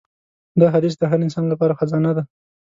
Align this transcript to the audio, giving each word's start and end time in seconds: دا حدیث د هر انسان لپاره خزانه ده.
دا 0.59 0.67
حدیث 0.75 0.93
د 0.97 1.03
هر 1.11 1.19
انسان 1.25 1.45
لپاره 1.49 1.77
خزانه 1.79 2.11
ده. 2.17 2.23